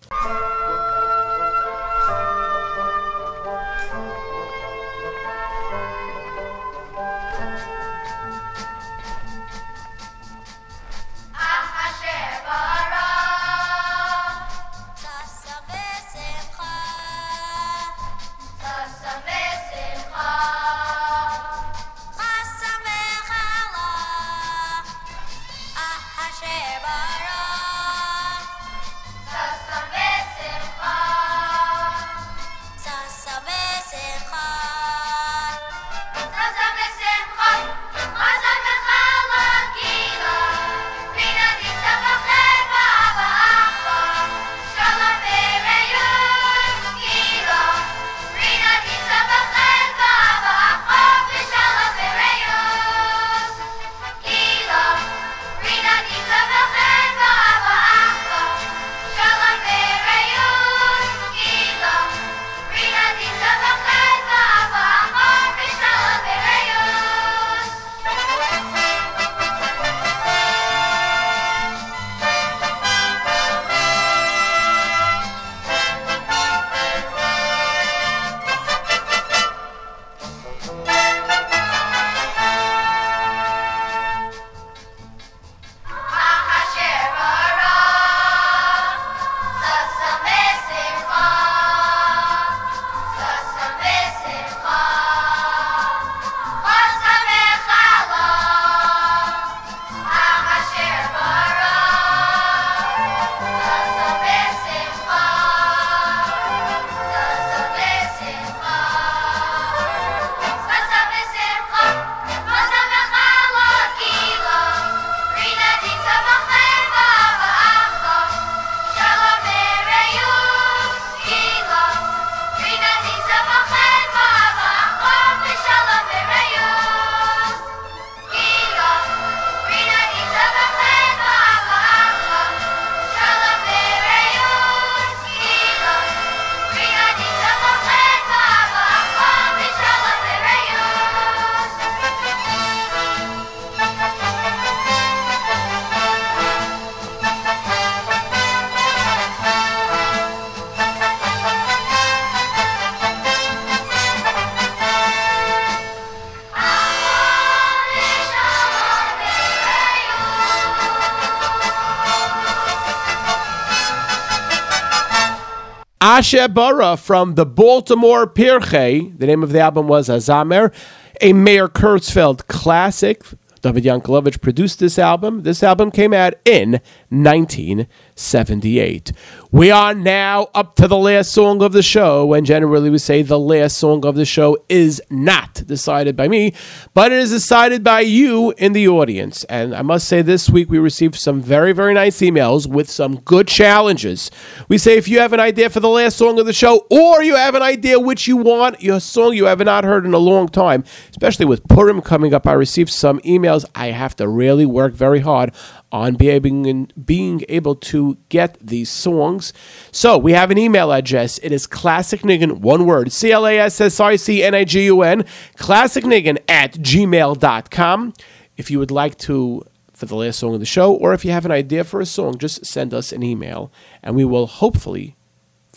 Asher 166.18 166.48
Bara 166.48 166.96
from 166.96 167.36
the 167.36 167.46
Baltimore 167.46 168.26
Pirchei. 168.26 169.16
The 169.16 169.24
name 169.24 169.44
of 169.44 169.52
the 169.52 169.60
album 169.60 169.86
was 169.86 170.08
Azamer, 170.08 170.74
a 171.20 171.32
Meir 171.32 171.68
Kurtzfeld 171.68 172.48
classic. 172.48 173.22
David 173.60 173.84
Yankelovich 173.84 174.40
produced 174.40 174.78
this 174.78 174.98
album. 174.98 175.42
This 175.42 175.62
album 175.62 175.90
came 175.90 176.12
out 176.12 176.34
in 176.44 176.80
1978. 177.10 179.12
We 179.50 179.70
are 179.70 179.94
now 179.94 180.48
up 180.54 180.76
to 180.76 180.86
the 180.86 180.96
last 180.96 181.32
song 181.32 181.62
of 181.62 181.72
the 181.72 181.82
show, 181.82 182.34
and 182.34 182.46
generally 182.46 182.90
we 182.90 182.98
say 182.98 183.22
the 183.22 183.38
last 183.38 183.78
song 183.78 184.04
of 184.04 184.14
the 184.14 184.26
show 184.26 184.58
is 184.68 185.00
not 185.10 185.62
decided 185.66 186.16
by 186.16 186.28
me, 186.28 186.52
but 186.92 187.12
it 187.12 187.18
is 187.18 187.30
decided 187.30 187.82
by 187.82 188.00
you 188.00 188.52
in 188.58 188.74
the 188.74 188.86
audience. 188.88 189.44
And 189.44 189.74
I 189.74 189.80
must 189.82 190.06
say, 190.06 190.20
this 190.22 190.50
week 190.50 190.70
we 190.70 190.78
received 190.78 191.14
some 191.14 191.40
very, 191.40 191.72
very 191.72 191.94
nice 191.94 192.20
emails 192.20 192.66
with 192.66 192.90
some 192.90 193.20
good 193.20 193.48
challenges. 193.48 194.30
We 194.68 194.76
say 194.78 194.98
if 194.98 195.08
you 195.08 195.20
have 195.20 195.32
an 195.32 195.40
idea 195.40 195.70
for 195.70 195.80
the 195.80 195.88
last 195.88 196.18
song 196.18 196.38
of 196.38 196.44
the 196.46 196.52
show, 196.52 196.86
or 196.90 197.22
you 197.22 197.36
have 197.36 197.54
an 197.54 197.62
idea 197.62 197.98
which 197.98 198.28
you 198.28 198.36
want, 198.36 198.82
your 198.82 199.00
song 199.00 199.32
you 199.32 199.46
have 199.46 199.60
not 199.60 199.84
heard 199.84 200.04
in 200.04 200.12
a 200.12 200.18
long 200.18 200.48
time, 200.48 200.84
especially 201.10 201.46
with 201.46 201.66
Purim 201.68 202.02
coming 202.02 202.34
up, 202.34 202.46
I 202.46 202.52
received 202.52 202.90
some 202.90 203.18
emails. 203.20 203.47
I 203.74 203.86
have 203.88 204.16
to 204.16 204.28
really 204.28 204.66
work 204.66 204.94
very 204.94 205.20
hard 205.20 205.54
on 205.90 206.14
being, 206.14 206.90
being 207.04 207.44
able 207.48 207.74
to 207.74 208.18
get 208.28 208.58
these 208.60 208.90
songs. 208.90 209.52
So 209.90 210.18
we 210.18 210.32
have 210.32 210.50
an 210.50 210.58
email 210.58 210.92
address. 210.92 211.38
It 211.38 211.52
is 211.52 211.66
classicnigun, 211.66 212.58
one 212.60 212.86
word, 212.86 213.12
C 213.12 213.32
L 213.32 213.46
A 213.46 213.58
S 213.58 213.80
S 213.80 214.00
I 214.00 214.16
C 214.16 214.42
N 214.42 214.54
I 214.54 214.64
G 214.64 214.84
U 214.86 215.02
N, 215.02 215.24
classicnigun 215.56 216.38
at 216.48 216.74
gmail.com. 216.74 218.12
If 218.56 218.70
you 218.70 218.78
would 218.78 218.90
like 218.90 219.16
to, 219.18 219.64
for 219.92 220.06
the 220.06 220.16
last 220.16 220.38
song 220.38 220.54
of 220.54 220.60
the 220.60 220.66
show, 220.66 220.92
or 220.92 221.14
if 221.14 221.24
you 221.24 221.30
have 221.30 221.44
an 221.44 221.52
idea 221.52 221.84
for 221.84 222.00
a 222.00 222.06
song, 222.06 222.38
just 222.38 222.66
send 222.66 222.92
us 222.92 223.12
an 223.12 223.22
email 223.22 223.72
and 224.02 224.16
we 224.16 224.24
will 224.24 224.46
hopefully 224.46 225.16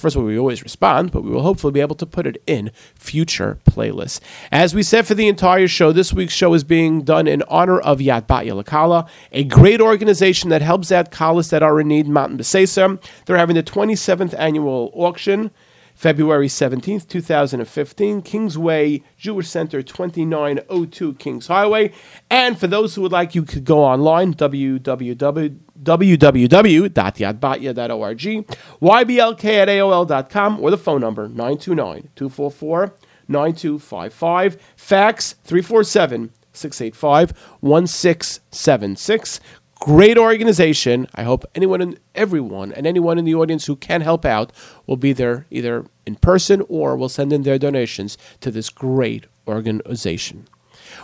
First 0.01 0.15
of 0.15 0.23
all, 0.23 0.27
we 0.27 0.39
always 0.39 0.63
respond, 0.63 1.11
but 1.11 1.23
we 1.23 1.29
will 1.29 1.43
hopefully 1.43 1.73
be 1.73 1.79
able 1.79 1.95
to 1.97 2.07
put 2.07 2.25
it 2.25 2.41
in 2.47 2.71
future 2.95 3.59
playlists. 3.69 4.19
As 4.51 4.73
we 4.73 4.81
said 4.81 5.05
for 5.05 5.13
the 5.13 5.27
entire 5.27 5.67
show, 5.67 5.91
this 5.91 6.11
week's 6.11 6.33
show 6.33 6.55
is 6.55 6.63
being 6.63 7.03
done 7.03 7.27
in 7.27 7.43
honor 7.47 7.79
of 7.79 7.99
Yad 7.99 8.25
Batya 8.25 8.59
Lakala, 8.59 9.07
a 9.31 9.43
great 9.43 9.79
organization 9.79 10.49
that 10.49 10.63
helps 10.63 10.91
out 10.91 11.11
Kalas 11.11 11.51
that 11.51 11.61
are 11.61 11.79
in 11.79 11.89
need, 11.89 12.07
in 12.07 12.13
Matan 12.13 12.35
Beseser. 12.35 12.99
They're 13.27 13.37
having 13.37 13.55
the 13.55 13.61
27th 13.61 14.33
annual 14.39 14.89
auction. 14.95 15.51
February 15.93 16.47
17th, 16.47 17.07
2015, 17.07 18.23
Kingsway 18.23 19.03
Jewish 19.19 19.47
Center, 19.47 19.83
2902 19.83 21.13
Kings 21.15 21.45
Highway. 21.45 21.91
And 22.27 22.59
for 22.59 22.65
those 22.65 22.95
who 22.95 23.03
would 23.03 23.11
like, 23.11 23.35
you 23.35 23.43
could 23.43 23.65
go 23.65 23.83
online, 23.83 24.33
www 24.33 25.59
www.yadbatya.org, 25.83 28.19
yblk 28.19 29.45
at 29.45 29.67
AOL.com, 29.67 30.59
or 30.59 30.71
the 30.71 30.77
phone 30.77 31.01
number 31.01 31.27
929 31.27 32.09
244 32.15 32.95
9255, 33.27 34.57
fax 34.75 35.33
347 35.43 36.31
685 36.53 37.31
1676. 37.61 39.39
Great 39.79 40.17
organization. 40.17 41.07
I 41.15 41.23
hope 41.23 41.45
anyone 41.55 41.81
and 41.81 41.99
everyone 42.13 42.71
and 42.71 42.85
anyone 42.85 43.17
in 43.17 43.25
the 43.25 43.33
audience 43.33 43.65
who 43.65 43.75
can 43.75 44.01
help 44.01 44.25
out 44.25 44.51
will 44.85 44.97
be 44.97 45.11
there 45.11 45.47
either 45.49 45.87
in 46.05 46.17
person 46.17 46.61
or 46.69 46.95
will 46.95 47.09
send 47.09 47.33
in 47.33 47.41
their 47.41 47.57
donations 47.57 48.15
to 48.41 48.51
this 48.51 48.69
great 48.69 49.25
organization. 49.47 50.47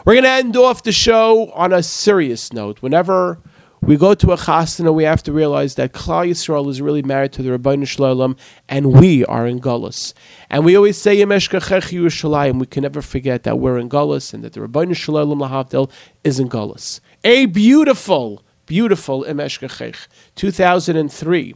We're 0.06 0.14
going 0.14 0.26
to 0.26 0.30
end 0.30 0.56
off 0.56 0.84
the 0.84 0.92
show 0.92 1.50
on 1.54 1.74
a 1.74 1.82
serious 1.82 2.54
note. 2.54 2.84
Whenever 2.84 3.40
we 3.82 3.96
go 3.96 4.14
to 4.16 4.32
a 4.32 4.38
chasana, 4.38 4.94
we 4.94 5.04
have 5.04 5.22
to 5.24 5.32
realize 5.32 5.76
that 5.76 5.94
Klal 5.94 6.28
Yisrael 6.28 6.70
is 6.70 6.82
really 6.82 7.04
married 7.04 7.32
to 7.34 7.44
the 7.44 7.58
Ribbono 7.58 7.88
Shel 7.88 8.16
Olam, 8.16 8.38
and 8.68 8.94
we 9.00 9.24
are 9.26 9.46
in 9.46 9.60
Gullus. 9.60 10.14
And 10.50 10.66
we 10.66 10.76
always 10.76 11.00
say 11.00 11.22
Im 11.22 11.30
Eshkachech 11.30 11.92
Yerushalayim. 11.92 12.60
We 12.60 12.66
can 12.66 12.84
never 12.84 13.02
forget 13.02 13.44
that 13.44 13.60
we're 13.60 13.78
in 13.78 13.90
Gullus 13.90 14.34
and 14.34 14.44
that 14.44 14.54
the 14.54 14.62
Ribbono 14.62 14.96
Shel 14.96 15.16
Olam 15.16 15.48
Lahavdil 15.48 15.92
is 16.24 16.40
in 16.40 16.50
Gullus. 16.50 17.00
A 17.24 17.46
beautiful, 17.46 18.44
beautiful 18.66 19.24
Im 19.24 19.38
Eshkachech, 19.38 20.08
2003. 20.36 21.56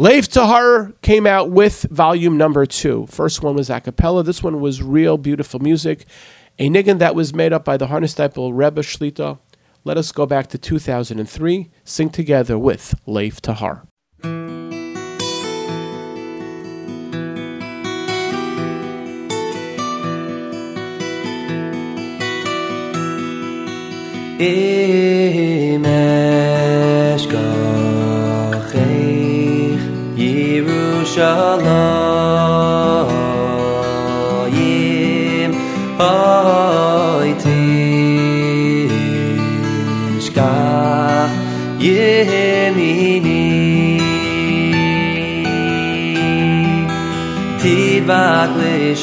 Lev 0.00 0.28
Tahor 0.28 0.94
came 1.02 1.26
out 1.26 1.50
with 1.50 1.82
volume 1.90 2.36
number 2.36 2.66
two. 2.66 3.06
First 3.08 3.42
one 3.42 3.56
was 3.56 3.68
a 3.68 3.80
cappella. 3.80 4.22
This 4.22 4.44
one 4.44 4.60
was 4.60 4.80
real 4.80 5.18
beautiful 5.18 5.58
music. 5.58 6.06
A 6.60 6.68
niggin 6.68 7.00
that 7.00 7.16
was 7.16 7.34
made 7.34 7.52
up 7.52 7.64
by 7.64 7.76
the 7.76 7.88
Hornosteipel 7.88 8.52
Rebbe 8.54 8.82
Shlita. 8.82 9.38
Let 9.88 9.96
us 9.96 10.12
go 10.12 10.26
back 10.26 10.48
to 10.48 10.58
2003, 10.58 11.70
sing 11.82 12.10
together 12.10 12.58
with 12.58 12.94
Lev 13.06 13.40
Tahor. 13.40 13.86
Im 24.38 25.86
badly 48.08 48.94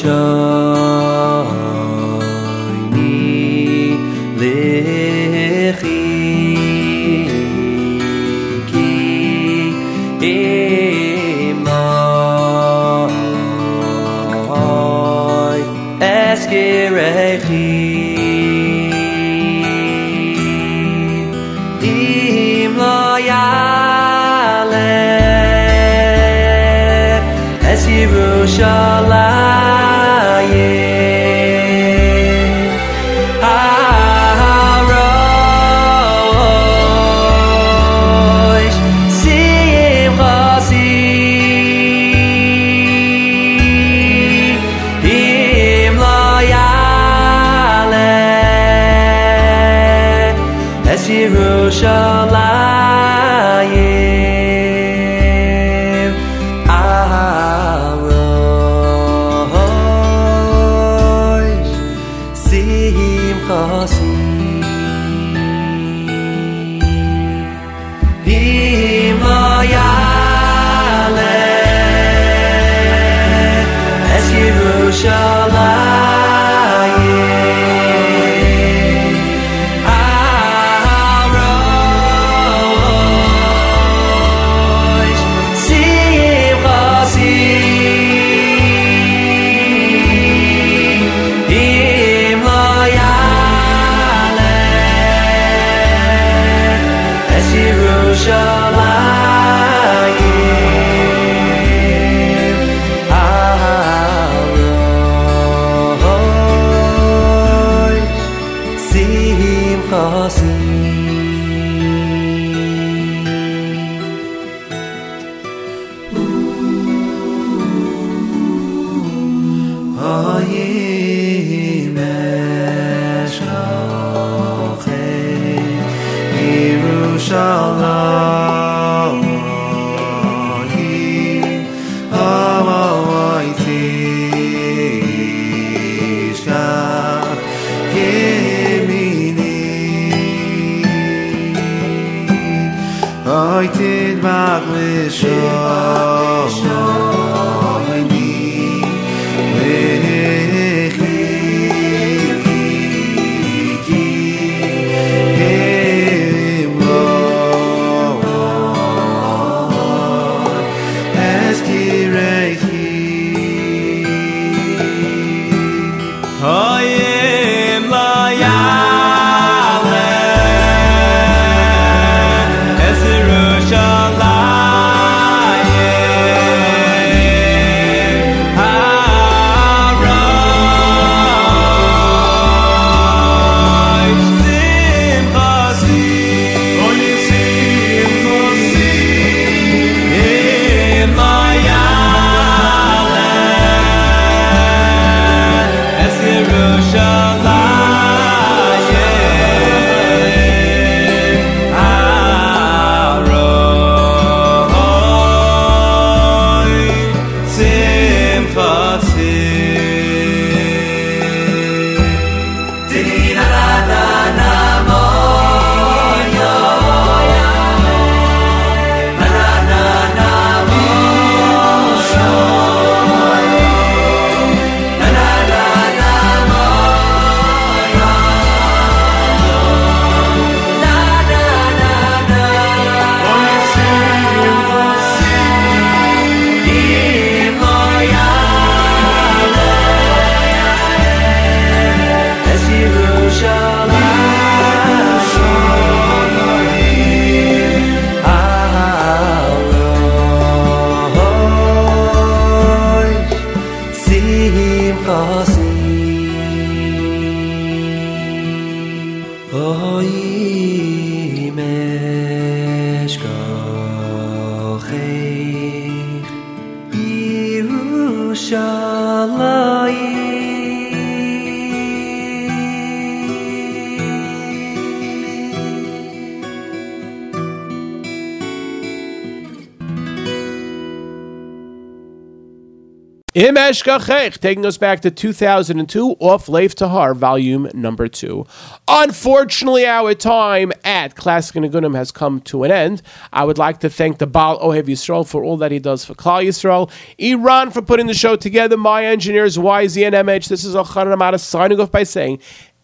Taking 283.84 284.66
us 284.66 284.78
back 284.78 285.02
to 285.02 285.12
2002, 285.12 286.16
off 286.20 286.50
Lev 286.50 286.76
Tahor, 286.76 287.16
volume 287.16 287.70
number 287.74 288.08
two. 288.08 288.48
Unfortunately, 288.88 289.86
our 289.86 290.14
time 290.16 290.72
at 290.84 291.16
Classic 291.16 291.56
Nigunim 291.56 291.96
has 291.96 292.12
come 292.12 292.42
to 292.42 292.64
an 292.64 292.72
end. 292.72 293.02
I 293.32 293.44
would 293.44 293.58
like 293.58 293.80
to 293.82 293.90
thank 293.90 294.18
the 294.18 294.28
Baal 294.28 294.60
Ohev 294.60 294.86
Yisrael 294.86 295.28
for 295.28 295.44
all 295.44 295.58
that 295.58 295.72
he 295.72 295.80
does 295.80 296.04
for 296.04 296.16
Klal 296.16 296.44
Yisrael, 296.44 296.90
Iran 297.20 297.70
for 297.70 297.82
putting 297.82 298.08
the 298.08 298.14
show 298.14 298.36
together, 298.36 298.78
my 298.78 299.06
engineers, 299.06 299.58
YZ 299.58 300.08
and 300.08 300.16
MH. 300.28 300.48
This 300.48 300.64
is 300.64 300.74
Elchanan 300.74 301.16
Hamada 301.16 301.40
signing 301.40 301.80
off 301.80 301.92
by 301.92 302.04
saying, 302.04 302.40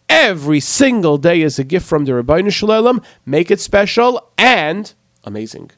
every 0.08 0.60
single 0.60 1.18
day 1.18 1.42
is 1.42 1.58
a 1.58 1.64
gift 1.64 1.86
from 1.86 2.04
the 2.04 2.12
Ribbono 2.12 2.52
Shel 2.52 2.68
Olam. 2.68 3.02
Make 3.26 3.50
it 3.50 3.58
special 3.58 4.30
and 4.38 4.94
amazing. 5.24 5.72